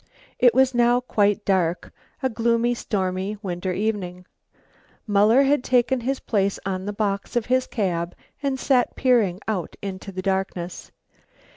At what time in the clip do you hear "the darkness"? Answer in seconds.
10.11-10.91